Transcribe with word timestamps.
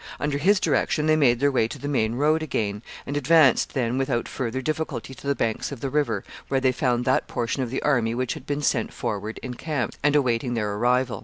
Under 0.19 0.39
his 0.39 0.59
direction 0.59 1.05
they 1.05 1.15
made 1.15 1.39
their 1.39 1.51
way 1.51 1.67
to 1.67 1.77
the 1.77 1.87
main 1.87 2.15
road 2.15 2.41
again, 2.41 2.81
and 3.05 3.15
advanced 3.15 3.75
then 3.75 3.99
without 3.99 4.27
further 4.27 4.59
difficulty 4.59 5.13
to 5.13 5.27
the 5.27 5.35
banks 5.35 5.71
of 5.71 5.79
the 5.79 5.91
river, 5.91 6.23
where 6.47 6.59
they 6.59 6.71
found 6.71 7.05
that 7.05 7.27
portion 7.27 7.61
of 7.61 7.69
the 7.69 7.83
army 7.83 8.15
which 8.15 8.33
had 8.33 8.47
been 8.47 8.63
sent 8.63 8.91
forward 8.91 9.39
encamped, 9.43 9.99
and 10.01 10.15
awaiting 10.15 10.55
their 10.55 10.73
arrival. 10.73 11.19